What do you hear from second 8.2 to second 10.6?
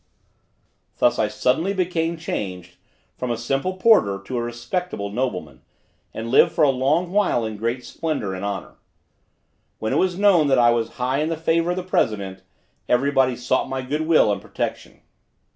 and honor. When it was known that